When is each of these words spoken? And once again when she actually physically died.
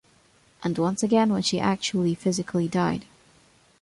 And 0.63 0.75
once 0.79 1.03
again 1.03 1.31
when 1.31 1.43
she 1.43 1.59
actually 1.59 2.15
physically 2.15 2.67
died. 2.67 3.05